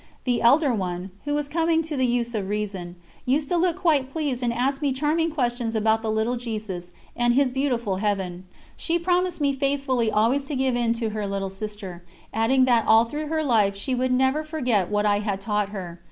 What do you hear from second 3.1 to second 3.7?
used to